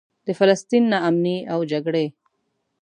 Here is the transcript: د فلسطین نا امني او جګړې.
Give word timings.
د 0.27 0.29
فلسطین 0.39 0.83
نا 0.91 0.97
امني 1.09 1.37
او 1.53 1.59
جګړې. 1.71 2.05